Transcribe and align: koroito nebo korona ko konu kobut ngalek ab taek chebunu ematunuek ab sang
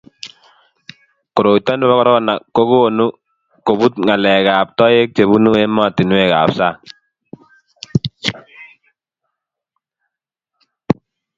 koroito 1.35 1.71
nebo 1.75 1.93
korona 1.99 2.33
ko 2.55 2.61
konu 2.71 3.05
kobut 3.65 3.93
ngalek 4.05 4.45
ab 4.57 4.67
taek 4.77 5.07
chebunu 5.15 5.51
ematunuek 5.65 6.31
ab 6.41 6.49
sang 6.57 6.77